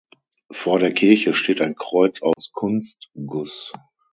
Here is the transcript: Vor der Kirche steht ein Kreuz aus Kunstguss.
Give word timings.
Vor 0.51 0.79
der 0.79 0.95
Kirche 0.95 1.35
steht 1.35 1.61
ein 1.61 1.75
Kreuz 1.75 2.23
aus 2.23 2.51
Kunstguss. 2.53 3.71